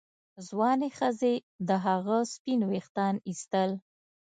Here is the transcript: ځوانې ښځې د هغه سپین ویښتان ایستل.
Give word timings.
ځوانې 0.47 0.89
ښځې 0.97 1.33
د 1.67 1.69
هغه 1.85 2.17
سپین 2.33 2.61
ویښتان 2.71 3.15
ایستل. 3.29 3.71